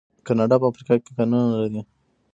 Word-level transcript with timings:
کاناډا 0.27 0.55
په 0.61 0.65
افریقا 0.71 0.95
کې 1.03 1.11
کانونه 1.17 1.47
لري. 1.61 1.81